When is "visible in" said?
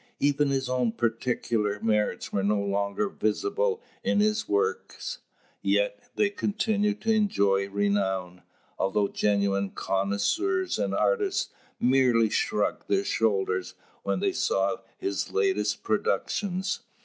3.07-4.19